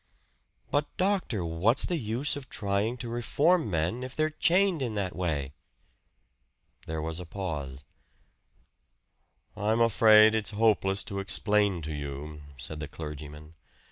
[0.71, 5.15] "But, doctor, what's the use of trying to reform men if they're chained in that
[5.15, 5.53] way?"
[6.87, 7.85] There was a pause.
[9.55, 13.53] "I'm afraid it's hopeless to explain to you," said the clergyman.